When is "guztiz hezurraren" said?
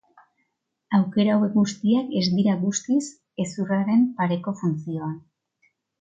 2.63-4.11